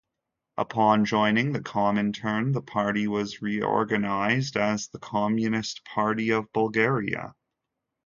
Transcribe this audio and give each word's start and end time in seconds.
Upon 0.57 1.05
joining 1.05 1.51
the 1.51 1.59
Comintern 1.61 2.53
the 2.53 2.61
party 2.63 3.07
was 3.07 3.43
reorganised 3.43 4.57
as 4.57 4.87
the 4.87 4.97
Communist 4.97 5.85
Party 5.85 6.31
of 6.31 6.51
Bulgaria. 6.53 7.35